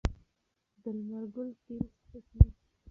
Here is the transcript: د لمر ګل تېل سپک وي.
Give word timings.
د 0.81 0.83
لمر 0.97 1.23
ګل 1.33 1.49
تېل 1.63 1.83
سپک 2.05 2.25
وي. 2.35 2.47